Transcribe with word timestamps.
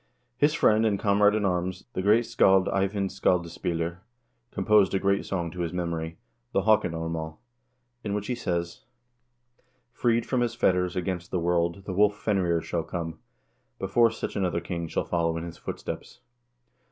His 0.35 0.55
friend 0.55 0.83
and 0.83 0.97
comrade 0.99 1.35
in 1.35 1.45
arms, 1.45 1.83
the 1.93 2.01
great 2.01 2.25
scald 2.25 2.67
Eyvind 2.69 3.11
Skaldaspiller, 3.11 3.99
composed 4.49 4.95
a 4.95 4.99
great 4.99 5.27
song 5.27 5.51
to 5.51 5.59
his 5.59 5.71
memory, 5.73 6.17
the 6.53 6.63
"Haakon 6.63 6.93
armaal," 6.93 7.37
in 8.03 8.15
which 8.15 8.25
he 8.25 8.33
says: 8.33 8.83
Freed 9.91 10.25
from 10.25 10.41
his 10.41 10.55
fetters, 10.55 10.95
against 10.95 11.29
the 11.29 11.39
world 11.39 11.83
the 11.85 11.93
wolf 11.93 12.17
Fenrir 12.19 12.61
shall 12.61 12.81
come,1 12.83 13.19
before 13.77 14.09
such 14.09 14.35
another 14.35 14.59
king 14.59 14.87
shall 14.87 15.05
follow 15.05 15.37
in 15.37 15.43
his 15.43 15.57
footsteps. 15.59 16.21